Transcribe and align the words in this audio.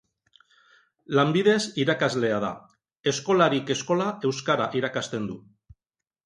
Lanbidez 1.19 1.59
irakaslea 1.83 2.39
da, 2.45 2.49
eskolarik 3.13 3.71
eskola 3.77 4.09
euskara 4.31 4.67
irakasten 4.81 5.31
du. 5.33 5.39